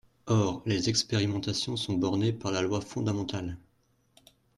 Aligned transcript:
Or 0.27 0.63
les 0.65 0.89
expérimentations 0.89 1.75
sont 1.77 1.93
bornées 1.93 2.33
par 2.33 2.51
la 2.51 2.63
loi 2.63 2.81
fondamentale. 2.81 3.59